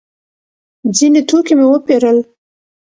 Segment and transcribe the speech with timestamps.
[0.97, 2.17] ځینې توکي مو وپېرل.